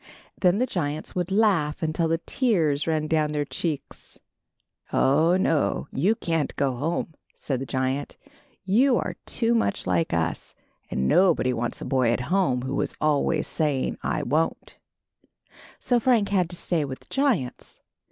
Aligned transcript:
Then 0.39 0.57
the 0.57 0.65
giants 0.65 1.13
would 1.13 1.31
laugh 1.31 1.83
until 1.83 2.07
the 2.07 2.17
tears 2.17 2.87
ran 2.87 3.05
down 3.05 3.33
their 3.33 3.45
cheeks. 3.45 4.17
"Oh, 4.91 5.37
no! 5.37 5.89
you 5.91 6.15
can't 6.15 6.55
go 6.55 6.73
home," 6.75 7.13
said 7.35 7.59
the 7.59 7.67
giant. 7.67 8.17
"You 8.65 8.97
are 8.97 9.15
too 9.27 9.53
much 9.53 9.85
like 9.85 10.11
us, 10.11 10.55
and 10.89 11.07
nobody 11.07 11.53
wants 11.53 11.81
a 11.81 11.85
boy 11.85 12.09
at 12.11 12.21
home 12.33 12.63
who 12.63 12.81
is 12.81 12.95
always 12.99 13.45
s^ing, 13.47 13.95
T 14.01 14.23
won't.'" 14.27 14.79
So 15.79 15.99
Frank 15.99 16.29
had 16.29 16.49
to 16.49 16.55
stay 16.55 16.83
with 16.83 17.01
the 17.01 17.07
giants. 17.11 17.79